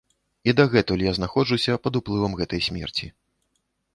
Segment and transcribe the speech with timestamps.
[0.51, 3.13] І дагэтуль я знаходжуся пад уплывам гэтай смерці.